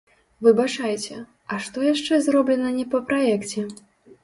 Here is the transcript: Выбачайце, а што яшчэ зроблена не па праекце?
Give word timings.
Выбачайце, 0.45 1.17
а 1.51 1.59
што 1.67 1.85
яшчэ 1.93 2.21
зроблена 2.29 2.73
не 2.81 2.89
па 2.97 3.05
праекце? 3.13 3.69